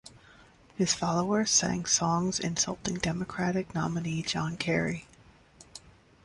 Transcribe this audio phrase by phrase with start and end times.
[0.75, 5.05] His followers sang songs insulting Democratic nominee John Kerry.